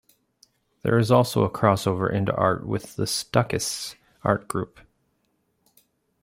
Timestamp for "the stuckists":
2.95-3.93